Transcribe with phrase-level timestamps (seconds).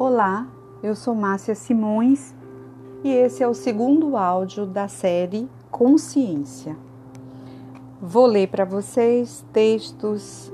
[0.00, 0.46] Olá,
[0.80, 2.32] eu sou Márcia Simões
[3.02, 6.76] e esse é o segundo áudio da série Consciência.
[8.00, 10.52] Vou ler para vocês textos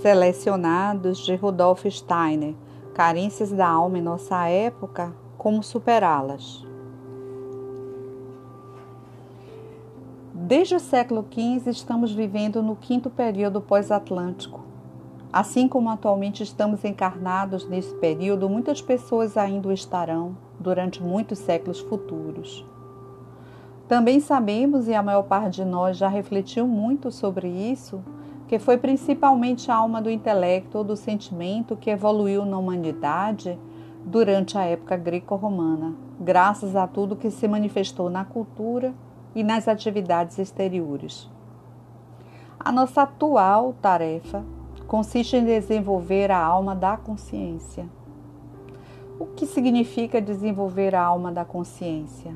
[0.00, 2.54] selecionados de Rudolf Steiner,
[2.94, 6.64] Carências da Alma em Nossa Época, Como Superá-las.
[10.32, 14.65] Desde o século XV, estamos vivendo no quinto período pós-atlântico
[15.36, 21.78] Assim como atualmente estamos encarnados nesse período, muitas pessoas ainda o estarão durante muitos séculos
[21.78, 22.64] futuros.
[23.86, 28.02] Também sabemos, e a maior parte de nós já refletiu muito sobre isso,
[28.48, 33.58] que foi principalmente a alma do intelecto ou do sentimento que evoluiu na humanidade
[34.06, 38.94] durante a época greco-romana, graças a tudo que se manifestou na cultura
[39.34, 41.30] e nas atividades exteriores.
[42.58, 44.42] A nossa atual tarefa
[44.86, 47.86] consiste em desenvolver a alma da consciência.
[49.18, 52.34] O que significa desenvolver a alma da consciência?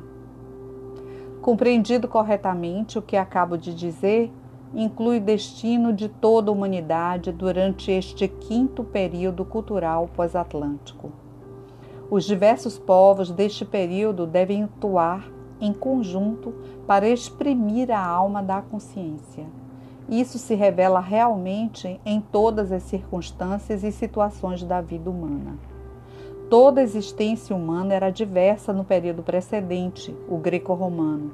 [1.41, 4.33] Compreendido corretamente o que acabo de dizer,
[4.75, 11.13] inclui o destino de toda a humanidade durante este quinto período cultural pós-atlântico.
[12.11, 15.31] Os diversos povos deste período devem atuar
[15.61, 16.53] em conjunto
[16.87, 19.60] para exprimir a alma da consciência
[20.11, 25.57] isso se revela realmente em todas as circunstâncias e situações da vida humana.
[26.51, 31.31] Toda a existência humana era diversa no período precedente, o greco-romano.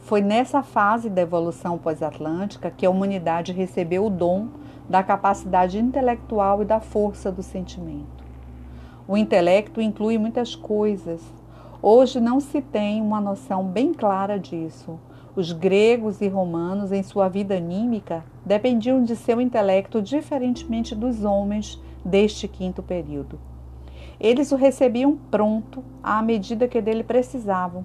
[0.00, 4.48] Foi nessa fase da evolução pós-atlântica que a humanidade recebeu o dom
[4.86, 8.22] da capacidade intelectual e da força do sentimento.
[9.08, 11.22] O intelecto inclui muitas coisas.
[11.80, 14.98] Hoje não se tem uma noção bem clara disso,
[15.36, 21.80] os gregos e romanos, em sua vida anímica, dependiam de seu intelecto diferentemente dos homens
[22.04, 23.38] deste quinto período.
[24.18, 27.84] Eles o recebiam pronto à medida que dele precisavam,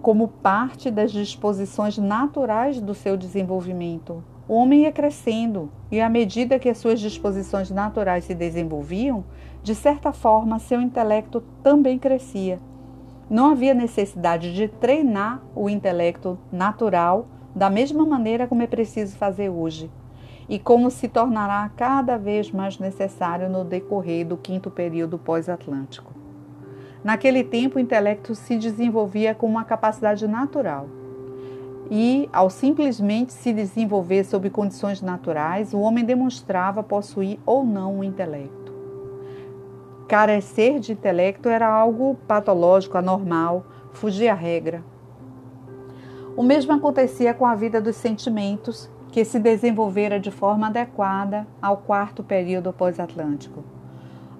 [0.00, 4.22] como parte das disposições naturais do seu desenvolvimento.
[4.48, 9.24] O homem ia crescendo e, à medida que as suas disposições naturais se desenvolviam,
[9.62, 12.58] de certa forma seu intelecto também crescia
[13.32, 19.48] não havia necessidade de treinar o intelecto natural da mesma maneira como é preciso fazer
[19.48, 19.90] hoje,
[20.50, 26.12] e como se tornará cada vez mais necessário no decorrer do quinto período pós-atlântico.
[27.02, 30.86] Naquele tempo, o intelecto se desenvolvia com uma capacidade natural.
[31.90, 38.04] E, ao simplesmente se desenvolver sob condições naturais, o homem demonstrava possuir ou não um
[38.04, 38.61] intelecto.
[40.12, 43.64] Carecer de intelecto era algo patológico, anormal,
[43.94, 44.84] fugia à regra.
[46.36, 51.78] O mesmo acontecia com a vida dos sentimentos, que se desenvolvera de forma adequada ao
[51.78, 53.64] quarto período pós-atlântico.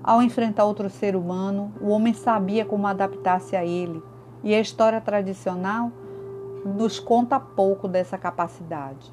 [0.04, 4.02] Ao enfrentar outro ser humano, o homem sabia como adaptar-se a ele,
[4.44, 5.90] e a história tradicional
[6.66, 9.10] nos conta pouco dessa capacidade.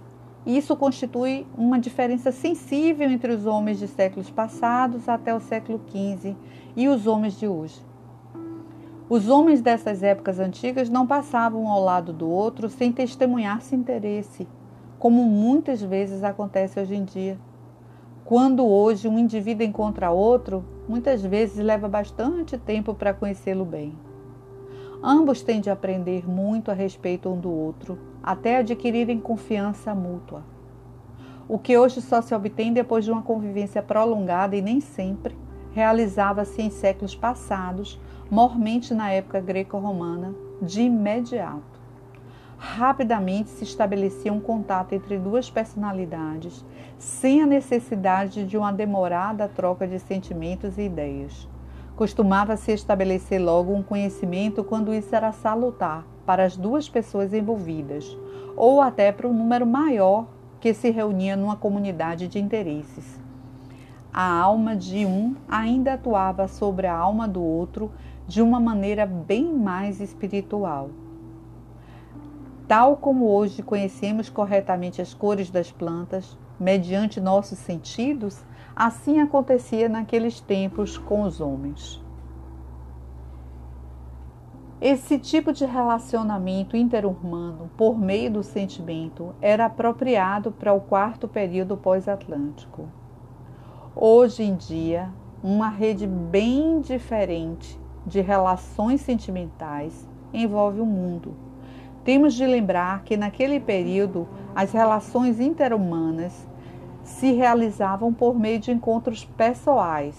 [0.50, 6.36] Isso constitui uma diferença sensível entre os homens de séculos passados até o século XV
[6.76, 7.80] e os homens de hoje.
[9.08, 14.48] Os homens dessas épocas antigas não passavam ao lado do outro sem testemunhar-se interesse,
[14.98, 17.38] como muitas vezes acontece hoje em dia.
[18.26, 23.94] Quando hoje um indivíduo encontra outro, muitas vezes leva bastante tempo para conhecê-lo bem.
[25.02, 30.44] Ambos têm de aprender muito a respeito um do outro, até adquirirem confiança mútua.
[31.48, 35.38] O que hoje só se obtém depois de uma convivência prolongada e nem sempre
[35.72, 38.00] realizava-se em séculos passados,
[38.30, 41.80] mormente na época greco-romana, de imediato.
[42.58, 46.66] Rapidamente se estabelecia um contato entre duas personalidades,
[46.98, 51.48] sem a necessidade de uma demorada troca de sentimentos e ideias.
[52.00, 58.18] Costumava-se estabelecer logo um conhecimento quando isso era salutar para as duas pessoas envolvidas,
[58.56, 60.26] ou até para um número maior
[60.62, 63.20] que se reunia numa comunidade de interesses.
[64.14, 67.92] A alma de um ainda atuava sobre a alma do outro
[68.26, 70.92] de uma maneira bem mais espiritual.
[72.66, 78.42] Tal como hoje conhecemos corretamente as cores das plantas, mediante nossos sentidos,
[78.80, 82.02] Assim acontecia naqueles tempos com os homens.
[84.80, 91.76] Esse tipo de relacionamento interhumano por meio do sentimento era apropriado para o quarto período
[91.76, 92.88] pós-atlântico.
[93.94, 95.10] Hoje em dia,
[95.44, 101.36] uma rede bem diferente de relações sentimentais envolve o mundo.
[102.06, 106.48] Temos de lembrar que naquele período as relações interhumanas
[107.10, 110.16] se realizavam por meio de encontros pessoais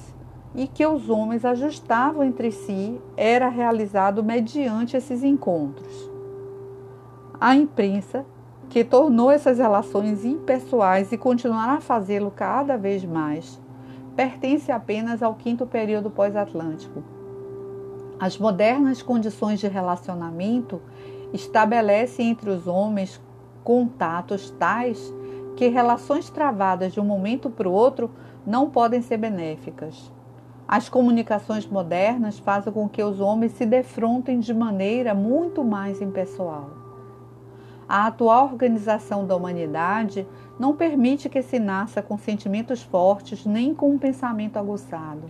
[0.55, 6.11] e que os homens ajustavam entre si era realizado mediante esses encontros.
[7.41, 8.27] A imprensa,
[8.69, 13.61] que tornou essas relações impessoais e continuará a fazê-lo cada vez mais,
[14.15, 17.03] pertence apenas ao quinto período pós-atlântico.
[18.19, 20.83] As modernas condições de relacionamento
[21.33, 23.21] estabelecem entre os homens
[23.65, 25.13] contatos tais
[25.57, 28.11] que relações travadas de um momento para o outro
[28.47, 30.11] não podem ser benéficas.
[30.67, 36.71] As comunicações modernas fazem com que os homens se defrontem de maneira muito mais impessoal.
[37.89, 40.25] A atual organização da humanidade
[40.61, 45.29] não permite que se nasça com sentimentos fortes nem com um pensamento aguçado.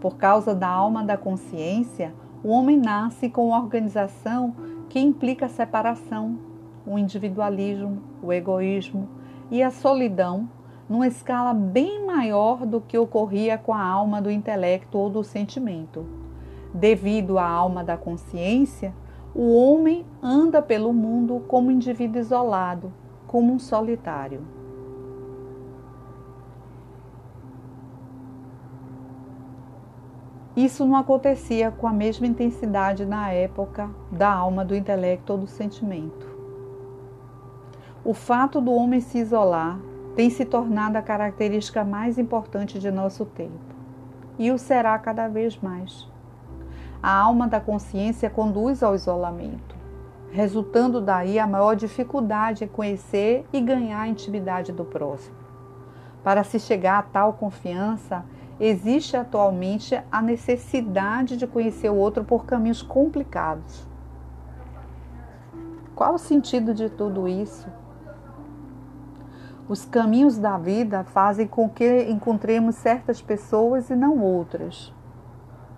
[0.00, 2.12] Por causa da alma da consciência,
[2.42, 4.56] o homem nasce com uma organização
[4.88, 6.36] que implica a separação,
[6.84, 9.08] o individualismo, o egoísmo
[9.50, 10.48] e a solidão
[10.88, 16.06] numa escala bem maior do que ocorria com a alma do intelecto ou do sentimento.
[16.72, 18.92] Devido à alma da consciência,
[19.34, 22.92] o homem anda pelo mundo como indivíduo isolado,
[23.26, 24.42] como um solitário.
[30.56, 35.46] Isso não acontecia com a mesma intensidade na época da alma do intelecto ou do
[35.48, 36.33] sentimento.
[38.06, 39.78] O fato do homem se isolar
[40.14, 43.74] tem se tornado a característica mais importante de nosso tempo
[44.38, 46.06] e o será cada vez mais.
[47.02, 49.74] A alma da consciência conduz ao isolamento,
[50.30, 55.36] resultando daí a maior dificuldade em conhecer e ganhar a intimidade do próximo.
[56.22, 58.22] Para se chegar a tal confiança,
[58.60, 63.88] existe atualmente a necessidade de conhecer o outro por caminhos complicados.
[65.94, 67.66] Qual o sentido de tudo isso?
[69.66, 74.92] Os caminhos da vida fazem com que encontremos certas pessoas e não outras.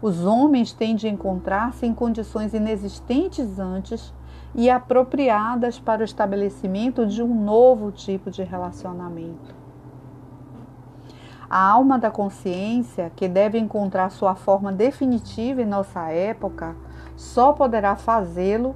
[0.02, 4.12] Os homens têm de encontrar-se em condições inexistentes antes
[4.54, 9.54] e apropriadas para o estabelecimento de um novo tipo de relacionamento.
[11.48, 16.74] A alma da consciência, que deve encontrar sua forma definitiva em nossa época,
[17.14, 18.74] só poderá fazê-lo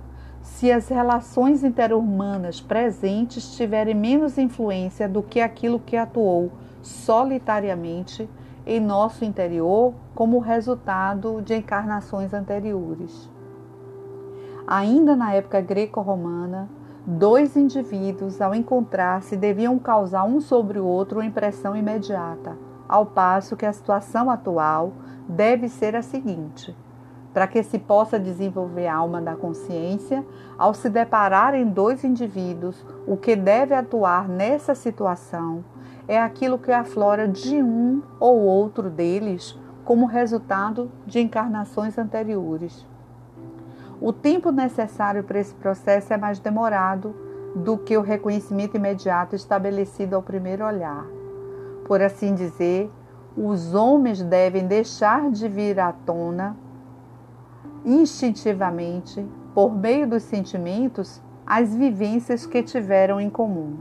[0.51, 6.53] se as relações interhumanas presentes tiverem menos influência do que aquilo que atuou
[6.83, 8.29] solitariamente
[8.67, 13.31] em nosso interior como resultado de encarnações anteriores.
[14.67, 16.69] Ainda na época greco-romana,
[17.07, 23.57] dois indivíduos, ao encontrar-se, deviam causar um sobre o outro uma impressão imediata, ao passo
[23.57, 24.93] que a situação atual
[25.27, 26.77] deve ser a seguinte:
[27.33, 30.25] para que se possa desenvolver a alma da consciência,
[30.59, 35.65] ao se depararem dois indivíduos, o que deve atuar nessa situação
[36.09, 42.87] é aquilo que aflora de um ou outro deles como resultado de encarnações anteriores.
[44.01, 47.15] O tempo necessário para esse processo é mais demorado
[47.55, 51.05] do que o reconhecimento imediato estabelecido ao primeiro olhar.
[51.85, 52.91] Por assim dizer,
[53.37, 56.57] os homens devem deixar de vir à tona
[57.85, 59.25] instintivamente,
[59.55, 63.77] por meio dos sentimentos, as vivências que tiveram em comum.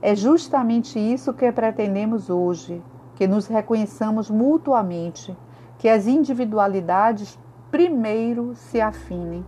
[0.00, 2.82] É justamente isso que pretendemos hoje,
[3.16, 5.36] que nos reconheçamos mutuamente,
[5.78, 7.38] que as individualidades
[7.70, 9.44] primeiro se afinem.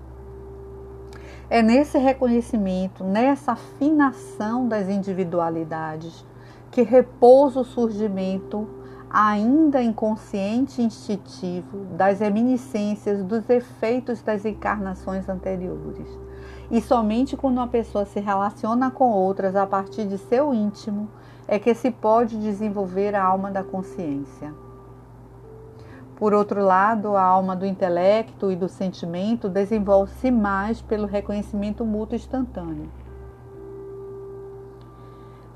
[1.49, 6.25] É nesse reconhecimento, nessa afinação das individualidades,
[6.71, 8.67] que repousa o surgimento
[9.13, 16.09] ainda inconsciente e instintivo das reminiscências dos efeitos das encarnações anteriores.
[16.71, 21.11] E somente quando uma pessoa se relaciona com outras a partir de seu íntimo
[21.47, 24.55] é que se pode desenvolver a alma da consciência.
[26.17, 32.17] Por outro lado, a alma do intelecto e do sentimento desenvolve-se mais pelo reconhecimento mútuo
[32.17, 33.02] instantâneo.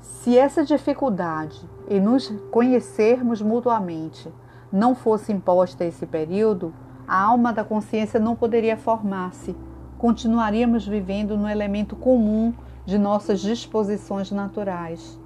[0.07, 1.59] Se essa dificuldade
[1.89, 4.33] em nos conhecermos mutuamente
[4.71, 6.73] não fosse imposta a esse período,
[7.05, 9.53] a alma da consciência não poderia formar-se.
[9.97, 12.53] Continuaríamos vivendo no elemento comum
[12.85, 15.19] de nossas disposições naturais.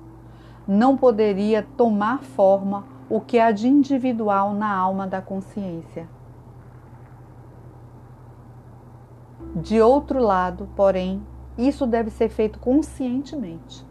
[0.67, 6.09] Não poderia tomar forma o que há de individual na alma da consciência.
[9.55, 11.21] De outro lado, porém,
[11.55, 13.90] isso deve ser feito conscientemente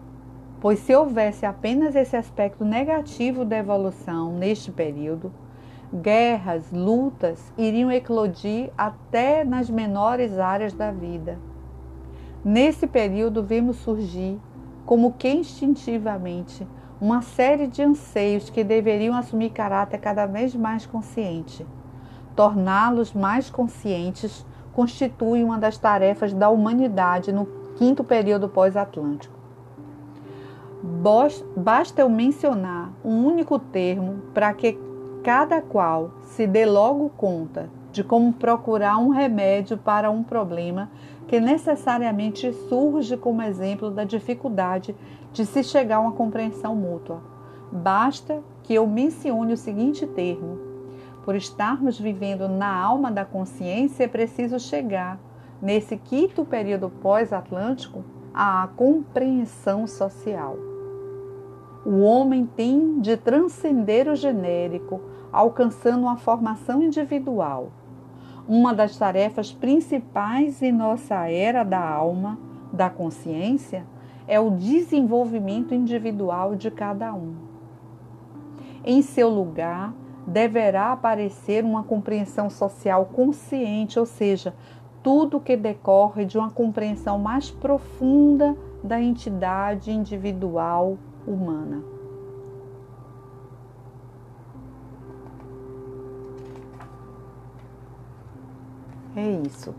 [0.61, 5.33] pois se houvesse apenas esse aspecto negativo da evolução neste período,
[5.93, 11.39] guerras, lutas iriam eclodir até nas menores áreas da vida.
[12.45, 14.39] Nesse período, vimos surgir,
[14.85, 16.67] como que instintivamente,
[17.01, 21.67] uma série de anseios que deveriam assumir caráter cada vez mais consciente.
[22.37, 29.40] Torná-los mais conscientes constitui uma das tarefas da humanidade no quinto período pós-atlântico.
[30.83, 34.79] Basta eu mencionar um único termo para que
[35.23, 40.91] cada qual se dê logo conta de como procurar um remédio para um problema
[41.29, 44.97] que necessariamente surge como exemplo da dificuldade
[45.33, 47.21] de se chegar a uma compreensão mútua.
[47.71, 50.59] Basta que eu mencione o seguinte termo:
[51.25, 55.21] por estarmos vivendo na alma da consciência, é preciso chegar,
[55.61, 60.70] nesse quinto período pós-atlântico, à compreensão social.
[61.85, 65.01] O homem tem de transcender o genérico,
[65.33, 67.73] alcançando uma formação individual.
[68.47, 72.39] Uma das tarefas principais em nossa era da alma,
[72.71, 73.87] da consciência,
[74.29, 77.35] é o desenvolvimento individual de cada um.
[78.85, 79.95] Em seu lugar,
[80.27, 84.55] deverá aparecer uma compreensão social consciente, ou seja,
[85.03, 90.99] tudo que decorre de uma compreensão mais profunda da entidade individual
[91.31, 91.83] humana.
[99.17, 99.75] É isso.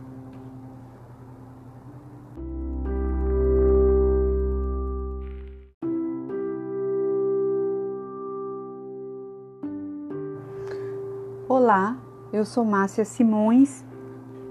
[11.48, 11.98] Olá,
[12.32, 13.86] eu sou Márcia Simões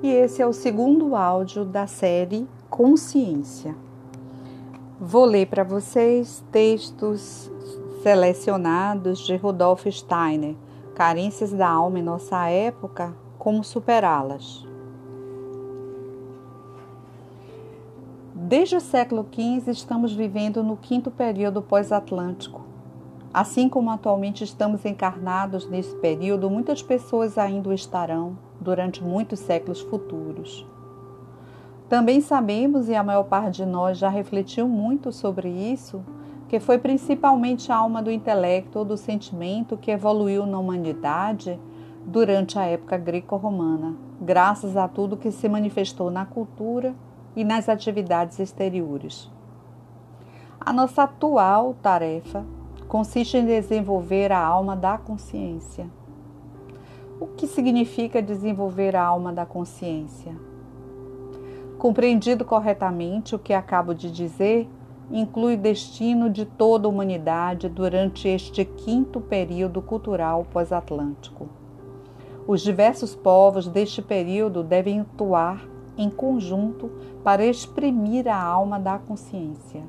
[0.03, 3.75] e esse é o segundo áudio da série Consciência.
[5.03, 7.51] Vou ler para vocês textos
[8.03, 10.55] selecionados de Rudolf Steiner,
[10.95, 14.63] Carências da Alma em Nossa Época, Como Superá-las.
[18.35, 22.61] Desde o século XV, estamos vivendo no quinto período pós-atlântico.
[23.33, 29.81] Assim como atualmente estamos encarnados nesse período, muitas pessoas ainda o estarão durante muitos séculos
[29.81, 30.67] futuros.
[31.91, 36.01] Também sabemos, e a maior parte de nós já refletiu muito sobre isso,
[36.49, 41.59] que foi principalmente a alma do intelecto ou do sentimento que evoluiu na humanidade
[42.07, 46.95] durante a época greco-romana, graças a tudo que se manifestou na cultura
[47.35, 49.29] e nas atividades exteriores.
[50.61, 52.47] A nossa atual tarefa
[52.87, 55.91] consiste em desenvolver a alma da consciência.
[57.19, 60.50] O que significa desenvolver a alma da consciência?
[61.81, 64.69] Compreendido corretamente o que acabo de dizer,
[65.11, 71.49] inclui destino de toda a humanidade durante este quinto período cultural pós-atlântico.
[72.47, 76.91] Os diversos povos deste período devem atuar em conjunto
[77.25, 79.83] para exprimir a alma da consciência.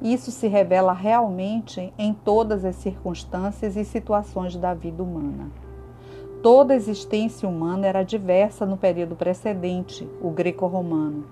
[0.00, 5.65] Isso se revela realmente em todas as circunstâncias e situações da vida humana.
[6.42, 11.24] Toda a existência humana era diversa no período precedente, o greco-romano.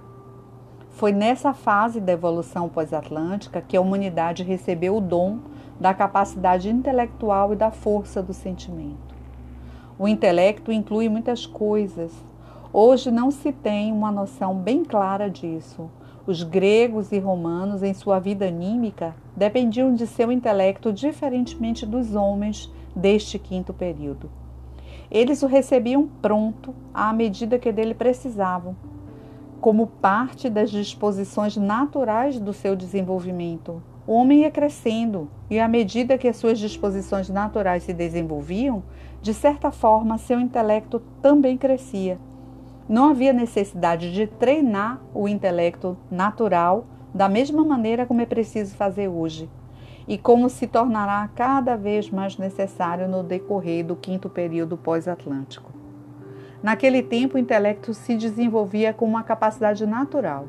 [0.91, 5.39] Foi nessa fase da evolução pós-atlântica que a humanidade recebeu o dom
[5.79, 9.15] da capacidade intelectual e da força do sentimento.
[9.99, 12.13] O intelecto inclui muitas coisas.
[12.73, 15.89] Hoje não se tem uma noção bem clara disso.
[16.27, 22.73] Os gregos e romanos, em sua vida anímica, dependiam de seu intelecto diferentemente dos homens
[22.97, 24.31] deste quinto período.
[25.15, 28.75] Eles o recebiam pronto à medida que dele precisavam,
[29.61, 33.81] como parte das disposições naturais do seu desenvolvimento.
[34.09, 38.83] O homem ia crescendo e, à medida que as suas disposições naturais se desenvolviam,
[39.23, 42.19] de certa forma seu intelecto também crescia.
[42.89, 49.07] Não havia necessidade de treinar o intelecto natural da mesma maneira como é preciso fazer
[49.07, 49.49] hoje
[50.07, 55.73] e como se tornará cada vez mais necessário no decorrer do quinto período pós-atlântico.
[56.63, 60.47] Naquele tempo, o intelecto se desenvolvia com uma capacidade natural.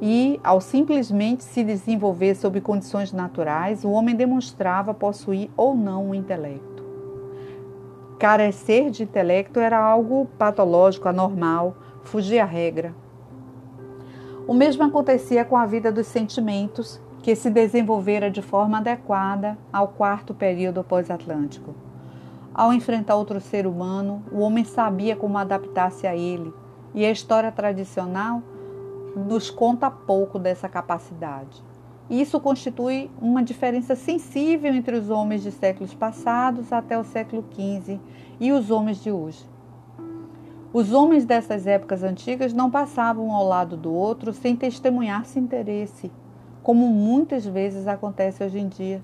[0.00, 6.14] E, ao simplesmente se desenvolver sob condições naturais, o homem demonstrava possuir ou não o
[6.14, 6.84] intelecto.
[8.18, 12.94] Carecer de intelecto era algo patológico, anormal, fugia à regra.
[14.46, 19.88] O mesmo acontecia com a vida dos sentimentos, que se desenvolvera de forma adequada ao
[19.88, 21.74] quarto período pós-atlântico.
[22.54, 26.54] Ao enfrentar outro ser humano, o homem sabia como adaptar-se a ele,
[26.94, 28.40] e a história tradicional
[29.16, 31.60] nos conta pouco dessa capacidade.
[32.08, 37.98] Isso constitui uma diferença sensível entre os homens de séculos passados até o século XV
[38.38, 39.44] e os homens de hoje.
[40.72, 46.08] Os homens dessas épocas antigas não passavam ao lado do outro sem testemunhar-se interesse
[46.66, 49.00] como muitas vezes acontece hoje em dia.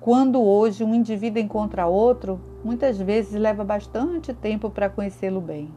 [0.00, 5.72] Quando hoje um indivíduo encontra outro, muitas vezes leva bastante tempo para conhecê-lo bem.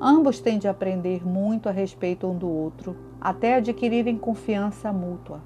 [0.00, 5.42] Ambos têm de aprender muito a respeito um do outro, até adquirirem confiança mútua.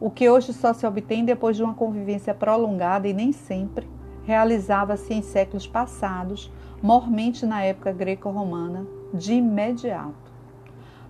[0.00, 3.88] O que hoje só se obtém depois de uma convivência prolongada e nem sempre
[4.24, 6.50] realizava-se em séculos passados,
[6.82, 10.23] mormente na época greco-romana, de imediato.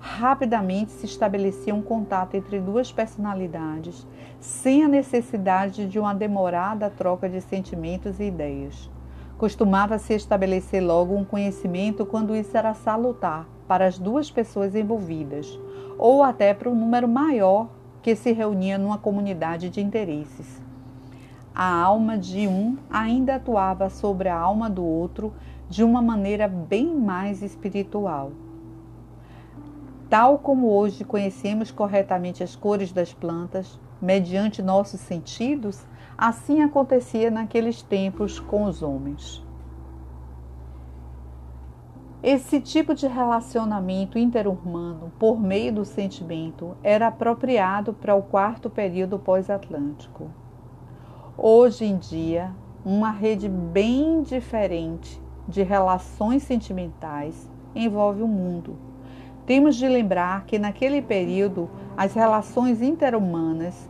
[0.06, 4.06] Rapidamente se estabelecia um contato entre duas personalidades,
[4.38, 8.90] sem a necessidade de uma demorada troca de sentimentos e ideias.
[9.38, 15.58] Costumava-se estabelecer logo um conhecimento quando isso era salutar para as duas pessoas envolvidas,
[15.96, 17.68] ou até para um número maior
[18.02, 20.62] que se reunia numa comunidade de interesses.
[21.54, 25.32] A alma de um ainda atuava sobre a alma do outro
[25.66, 28.32] de uma maneira bem mais espiritual.
[30.14, 35.84] Tal como hoje conhecemos corretamente as cores das plantas, mediante nossos sentidos,
[36.16, 39.44] Assim acontecia naqueles tempos com os homens.
[42.22, 49.18] Esse tipo de relacionamento interhumano por meio do sentimento era apropriado para o quarto período
[49.18, 50.30] pós-atlântico.
[51.36, 52.54] Hoje em dia,
[52.84, 58.93] uma rede bem diferente de relações sentimentais envolve o mundo.
[59.46, 63.88] Temos de lembrar que naquele período as relações interhumanas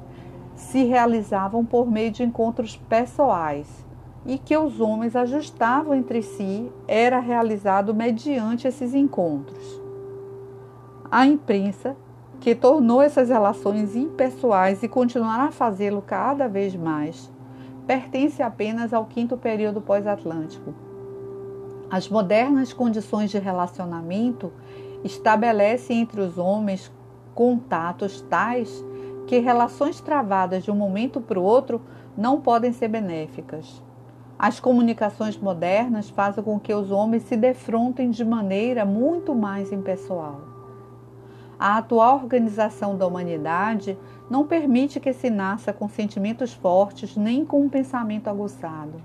[0.56, 3.84] se realizavam por meio de encontros pessoais
[4.26, 9.80] e que os homens ajustavam entre si era realizado mediante esses encontros.
[11.10, 11.96] A imprensa,
[12.40, 17.30] que tornou essas relações impessoais e continuará a fazê-lo cada vez mais,
[17.86, 20.74] pertence apenas ao quinto período pós-atlântico.
[21.90, 24.50] As modernas condições de relacionamento
[25.04, 26.90] estabelecem entre os homens
[27.34, 28.84] contatos tais
[29.26, 31.80] que relações travadas de um momento para o outro
[32.16, 33.82] não podem ser benéficas.
[34.38, 40.40] As comunicações modernas fazem com que os homens se defrontem de maneira muito mais impessoal.
[41.58, 43.96] A atual organização da humanidade
[44.28, 49.00] não permite que se nasça com sentimentos fortes nem com um pensamento aguçado.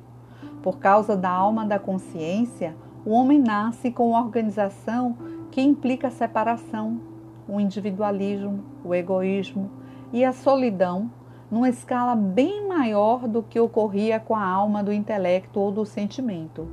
[0.63, 5.15] Por causa da alma da consciência, o homem nasce com uma organização
[5.51, 6.99] que implica a separação,
[7.47, 9.69] o individualismo, o egoísmo,
[10.11, 11.11] e a solidão
[11.49, 16.67] numa escala bem maior do que ocorria com a alma do intelecto ou do sentimento.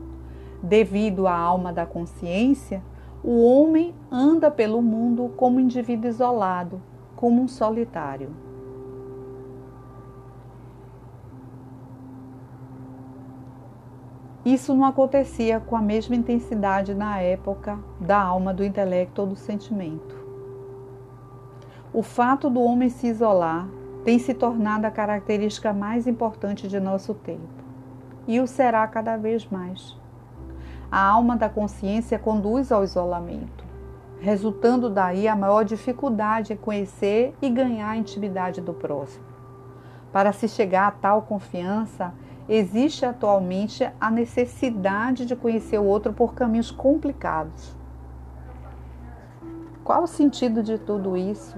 [0.62, 2.82] Devido à alma da consciência,
[3.24, 6.80] o homem anda pelo mundo como indivíduo isolado,
[7.14, 8.45] como um solitário.
[14.46, 19.34] Isso não acontecia com a mesma intensidade na época da alma do intelecto ou do
[19.34, 20.14] sentimento.
[21.92, 23.66] O fato do homem se isolar
[24.04, 27.64] tem se tornado a característica mais importante de nosso tempo
[28.24, 29.98] e o será cada vez mais.
[30.92, 33.64] A alma da consciência conduz ao isolamento,
[34.20, 39.26] resultando daí a maior dificuldade em conhecer e ganhar a intimidade do próximo.
[40.12, 42.14] Para se chegar a tal confiança,
[42.48, 47.76] existe atualmente a necessidade de conhecer o outro por caminhos complicados.
[49.82, 51.56] Qual o sentido de tudo isso?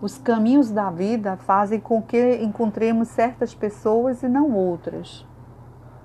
[0.00, 5.26] Os caminhos da vida fazem com que encontremos certas pessoas e não outras.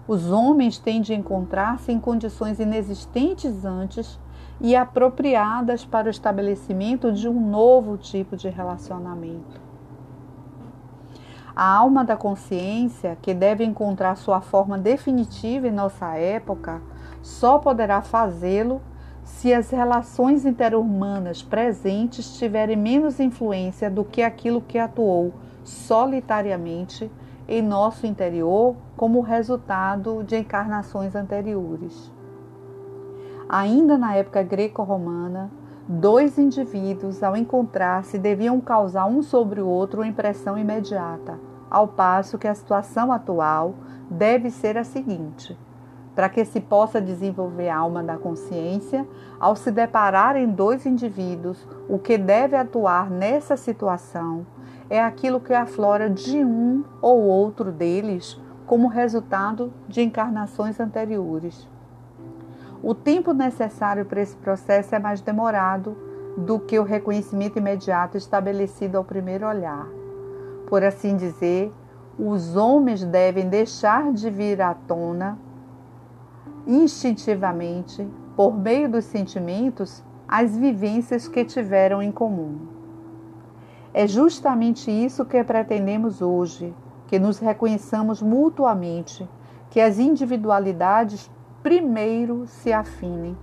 [0.07, 4.19] Os homens têm de encontrar-se em condições inexistentes antes
[4.59, 9.64] e apropriadas para o estabelecimento de um novo tipo de relacionamento.
[11.55, 16.81] A alma da consciência, que deve encontrar sua forma definitiva em nossa época,
[17.21, 18.81] só poderá fazê-lo
[19.23, 27.09] se as relações interhumanas presentes tiverem menos influência do que aquilo que atuou solitariamente
[27.47, 32.11] em nosso interior como resultado de encarnações anteriores.
[33.47, 35.49] Ainda na época greco-romana,
[35.87, 42.37] dois indivíduos, ao encontrar-se, deviam causar um sobre o outro uma impressão imediata, ao passo
[42.37, 43.75] que a situação atual
[44.09, 45.57] deve ser a seguinte:
[46.15, 49.07] para que se possa desenvolver a alma da consciência,
[49.39, 54.45] ao se deparar em dois indivíduos, o que deve atuar nessa situação
[54.89, 61.67] é aquilo que aflora de um ou outro deles como resultado de encarnações anteriores.
[62.83, 65.97] O tempo necessário para esse processo é mais demorado
[66.37, 69.87] do que o reconhecimento imediato estabelecido ao primeiro olhar.
[70.67, 71.71] Por assim dizer,
[72.17, 75.37] os homens devem deixar de vir à tona
[76.67, 82.57] instintivamente, por meio dos sentimentos, as vivências que tiveram em comum.
[83.93, 86.73] É justamente isso que pretendemos hoje,
[87.07, 89.27] que nos reconheçamos mutuamente,
[89.69, 91.29] que as individualidades
[91.65, 93.35] primeiro se afinem.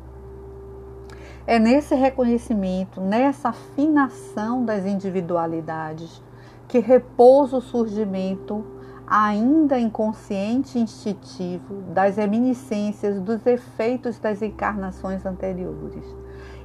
[1.44, 6.22] É nesse reconhecimento, nessa afinação das individualidades,
[6.68, 8.64] que repousa o surgimento,
[9.04, 16.04] ainda inconsciente e instintivo, das reminiscências dos efeitos das encarnações anteriores.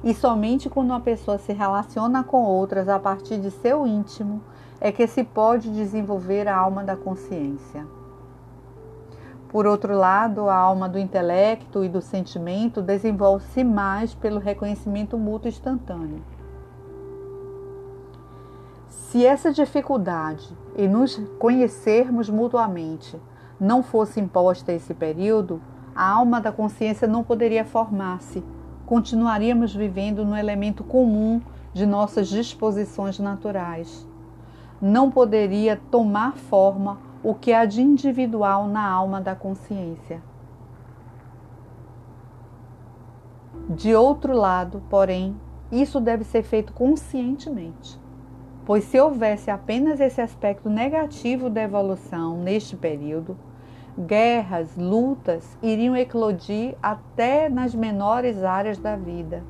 [0.04, 4.40] E somente quando uma pessoa se relaciona com outras a partir de seu íntimo
[4.80, 7.97] é que se pode desenvolver a alma da consciência.
[9.48, 15.48] Por outro lado, a alma do intelecto e do sentimento desenvolve-se mais pelo reconhecimento mútuo
[15.48, 16.22] instantâneo.
[18.86, 23.18] Se essa dificuldade em nos conhecermos mutuamente
[23.58, 25.62] não fosse imposta a esse período,
[25.94, 28.44] a alma da consciência não poderia formar-se.
[28.84, 31.40] Continuaríamos vivendo no elemento comum
[31.72, 34.06] de nossas disposições naturais.
[34.80, 40.22] Não poderia tomar forma o que há de individual na alma da consciência.
[43.68, 45.36] De outro lado, porém,
[45.70, 48.00] isso deve ser feito conscientemente,
[48.64, 53.36] pois se houvesse apenas esse aspecto negativo da evolução neste período,
[53.98, 59.44] guerras, lutas iriam eclodir até nas menores áreas da vida.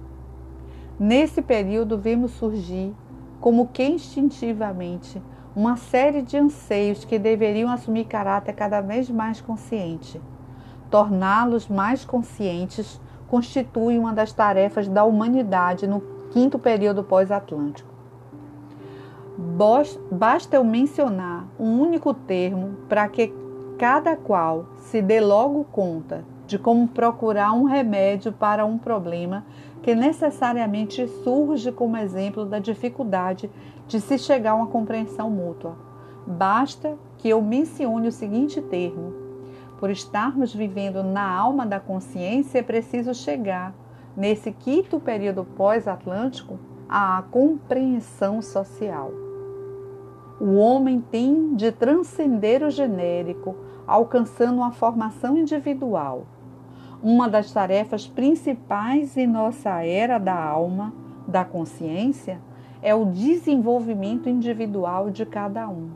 [0.99, 2.93] Nesse período, vemos surgir,
[3.41, 5.23] como que instintivamente,
[5.59, 10.23] uma série de anseios que deveriam assumir caráter cada vez mais consciente.
[10.89, 17.91] Torná-los mais conscientes constitui uma das tarefas da humanidade no quinto período pós-atlântico.
[20.13, 23.35] Basta eu mencionar um único termo para que
[23.77, 29.45] cada qual se dê logo conta de como procurar um remédio para um problema
[29.83, 33.51] que necessariamente surge como exemplo da dificuldade
[33.87, 35.77] de se chegar a uma compreensão mútua.
[36.27, 39.13] Basta que eu mencione o seguinte termo:
[39.79, 43.75] por estarmos vivendo na alma da consciência, é preciso chegar,
[44.17, 49.13] nesse quinto período pós-atlântico, à compreensão social.
[50.41, 56.27] O homem tem de transcender o genérico, alcançando uma formação individual
[57.03, 60.93] uma das tarefas principais em nossa era da alma,
[61.27, 62.41] da consciência,
[62.83, 65.91] é o desenvolvimento individual de cada um.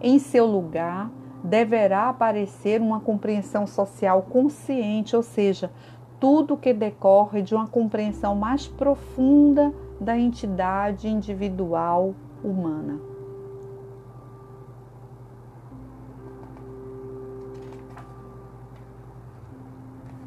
[0.00, 1.10] Em seu lugar,
[1.42, 5.70] deverá aparecer uma compreensão social consciente, ou seja,
[6.18, 13.09] tudo que decorre de uma compreensão mais profunda da entidade individual humana.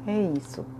[0.06, 0.73] É isso.